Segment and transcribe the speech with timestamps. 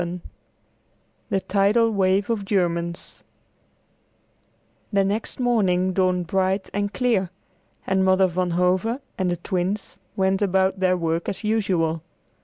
[0.01, 0.19] VII
[1.29, 3.23] THE TIDAL WAVE OF GERMANS
[4.91, 7.29] The next morning dawned bright and clear,
[7.85, 12.01] and Mother Van Hove and the Twins went about their work as usual.